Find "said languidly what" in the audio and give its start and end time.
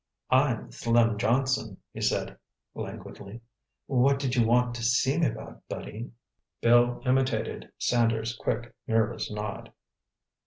2.01-4.17